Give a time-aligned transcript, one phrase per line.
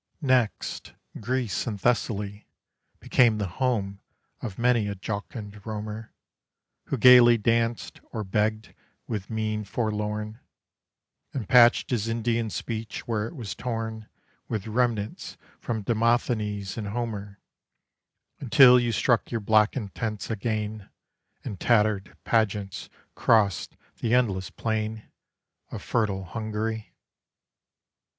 [0.19, 2.47] Next Greece and Thessaly
[2.99, 3.99] Became the home
[4.41, 6.11] of many a jocund roamer,
[6.85, 8.73] Who gaily danced, or begged
[9.05, 10.39] with mien forlorn,
[11.35, 14.09] And patched his Indian speech where it was torn
[14.47, 17.39] With remnants from Demosthenes and Homer,
[18.39, 20.89] Until you struck your blackened tents again
[21.43, 25.03] And tattered pageants crossed the endless plain
[25.69, 26.95] Of fertile Hungary.